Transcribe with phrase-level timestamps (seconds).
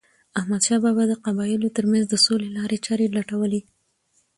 [0.39, 3.61] احمدشاه بابا د قبایلو ترمنځ د سولې لارې چارې لټولې.